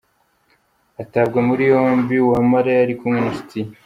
Atabwa 1.01 1.39
muri 1.47 1.63
yombi, 1.71 2.15
Wamala 2.29 2.69
yari 2.79 2.93
kumwe 2.99 3.17
n’inshuti 3.19 3.57
ye. 3.63 3.71